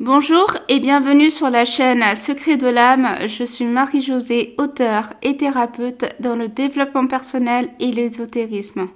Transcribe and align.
Bonjour 0.00 0.56
et 0.70 0.80
bienvenue 0.80 1.28
sur 1.28 1.50
la 1.50 1.66
chaîne 1.66 2.16
Secret 2.16 2.56
de 2.56 2.66
l'âme. 2.66 3.18
Je 3.26 3.44
suis 3.44 3.66
Marie-Josée, 3.66 4.54
auteure 4.56 5.12
et 5.20 5.36
thérapeute 5.36 6.06
dans 6.20 6.36
le 6.36 6.48
développement 6.48 7.06
personnel 7.06 7.68
et 7.80 7.90
l'ésotérisme. 7.90 8.88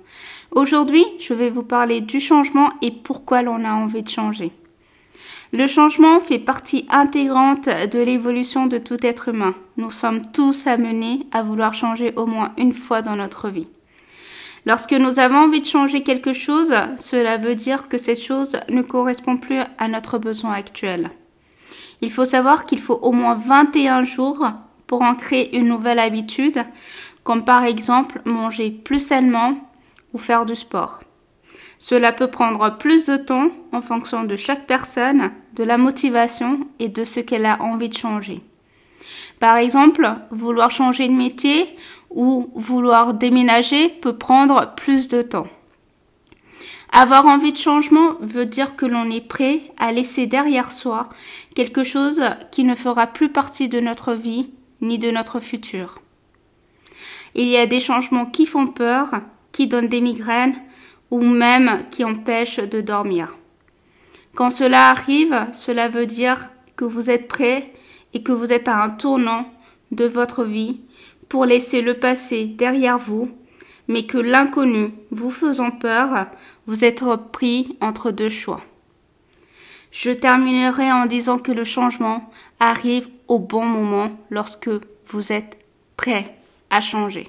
Aujourd'hui, 0.51 1.04
je 1.21 1.35
vais 1.35 1.51
vous 1.51 1.62
parler 1.62 2.01
du 2.01 2.21
changement 2.21 2.71
et 2.80 2.90
pourquoi 2.90 3.43
l'on 3.43 3.67
a 3.67 3.72
envie 3.72 4.01
de 4.01 4.09
changer. 4.09 4.51
Le 5.53 5.67
changement 5.67 6.21
fait 6.21 6.38
partie 6.38 6.86
intégrante 6.89 7.66
de 7.66 7.98
l'évolution 7.98 8.64
de 8.64 8.79
tout 8.79 9.07
être 9.07 9.29
humain. 9.29 9.55
Nous 9.77 9.91
sommes 9.91 10.30
tous 10.32 10.66
amenés 10.66 11.27
à 11.32 11.43
vouloir 11.43 11.75
changer 11.75 12.14
au 12.16 12.25
moins 12.25 12.55
une 12.57 12.73
fois 12.73 13.02
dans 13.02 13.16
notre 13.16 13.50
vie. 13.50 13.68
Lorsque 14.67 14.93
nous 14.93 15.19
avons 15.19 15.45
envie 15.45 15.61
de 15.61 15.67
changer 15.67 16.03
quelque 16.03 16.33
chose, 16.33 16.73
cela 16.99 17.37
veut 17.37 17.55
dire 17.55 17.87
que 17.89 17.99
cette 17.99 18.21
chose 18.21 18.57
ne 18.71 18.81
correspond 18.81 19.37
plus 19.37 19.61
à 19.77 19.89
notre 19.89 20.19
besoin 20.19 20.53
actuel. 20.53 21.11
Il 22.01 22.11
faut 22.11 22.25
savoir 22.25 22.64
qu'il 22.64 22.81
faut 22.81 22.99
au 23.03 23.13
moins 23.13 23.35
21 23.35 24.05
jours 24.05 24.46
pour 24.86 25.03
en 25.03 25.14
créer 25.14 25.57
une 25.57 25.69
nouvelle 25.69 25.99
habitude, 25.99 26.64
comme 27.25 27.45
par 27.45 27.64
exemple 27.64 28.21
manger 28.25 28.71
plus 28.71 28.99
sainement 28.99 29.57
ou 30.13 30.19
faire 30.19 30.46
du 30.46 30.55
sport. 30.55 31.00
Cela 31.79 32.12
peut 32.12 32.31
prendre 32.31 32.78
plus 32.78 33.05
de 33.05 33.17
temps 33.17 33.50
en 33.72 33.83
fonction 33.83 34.25
de 34.25 34.36
chaque 34.36 34.67
personne, 34.67 35.33
de 35.55 35.64
la 35.64 35.77
motivation 35.77 36.61
et 36.78 36.89
de 36.89 37.05
ce 37.05 37.20
qu'elle 37.20 37.47
a 37.47 37.61
envie 37.61 37.91
de 37.91 37.97
changer. 37.97 38.41
Par 39.41 39.56
exemple, 39.56 40.08
vouloir 40.31 40.70
changer 40.70 41.08
de 41.08 41.12
métier 41.12 41.69
ou 42.14 42.48
vouloir 42.55 43.12
déménager 43.12 43.89
peut 43.89 44.17
prendre 44.17 44.75
plus 44.77 45.09
de 45.09 45.20
temps. 45.20 45.48
Avoir 46.91 47.27
envie 47.27 47.53
de 47.53 47.59
changement 47.59 48.14
veut 48.20 48.47
dire 48.47 48.77
que 48.77 48.86
l'on 48.86 49.11
est 49.11 49.27
prêt 49.27 49.61
à 49.78 49.91
laisser 49.91 50.27
derrière 50.27 50.70
soi 50.70 51.08
quelque 51.56 51.83
chose 51.83 52.22
qui 52.53 52.62
ne 52.62 52.77
fera 52.77 53.08
plus 53.08 53.31
partie 53.31 53.69
de 53.69 53.81
notre 53.81 54.14
vie 54.14 54.53
ni 54.80 54.98
de 54.98 55.11
notre 55.11 55.41
futur. 55.41 55.97
Il 57.34 57.48
y 57.48 57.56
a 57.56 57.66
des 57.66 57.80
changements 57.80 58.27
qui 58.27 58.47
font 58.47 58.69
peur, 58.69 59.10
qui 59.50 59.66
donnent 59.66 59.88
des 59.88 60.00
migraines 60.00 60.55
ou 61.10 61.20
même 61.20 61.84
qui 61.91 62.05
empêchent 62.05 62.60
de 62.60 62.81
dormir. 62.81 63.36
Quand 64.36 64.50
cela 64.50 64.91
arrive, 64.91 65.47
cela 65.53 65.88
veut 65.88 66.06
dire 66.06 66.48
que 66.77 66.84
vous 66.84 67.10
êtes 67.10 67.27
prêt 67.27 67.72
et 68.14 68.22
que 68.22 68.33
vous 68.33 68.53
êtes 68.53 68.69
à 68.69 68.81
un 68.81 68.91
tournant 68.91 69.53
de 69.91 70.05
votre 70.05 70.44
vie 70.44 70.81
pour 71.28 71.44
laisser 71.44 71.83
le 71.83 71.94
passé 71.94 72.47
derrière 72.47 72.98
vous, 72.98 73.30
mais 73.89 74.06
que 74.06 74.19
l'inconnu 74.19 74.92
vous 75.11 75.31
faisant 75.31 75.70
peur, 75.70 76.27
vous 76.66 76.84
êtes 76.84 77.05
pris 77.33 77.77
entre 77.81 78.11
deux 78.11 78.31
choix. 78.31 78.62
Je 79.91 80.11
terminerai 80.11 80.91
en 80.91 81.06
disant 81.06 81.39
que 81.39 81.53
le 81.53 81.64
changement 81.64 82.31
arrive 82.58 83.08
au 83.28 83.39
bon 83.39 83.64
moment 83.64 84.11
lorsque 84.31 84.70
vous 85.06 85.33
êtes 85.33 85.58
prêt 85.97 86.34
à 86.70 86.81
changer. 86.81 87.28